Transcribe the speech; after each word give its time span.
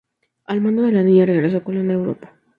Al 0.45 0.61
mando 0.61 0.81
de 0.81 0.93
la 0.93 1.03
"Niña" 1.03 1.27
regresó 1.27 1.63
Colón 1.63 1.91
a 1.91 1.93
Europa. 1.93 2.33